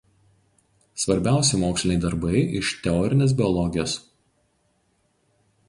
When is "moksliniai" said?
1.63-1.99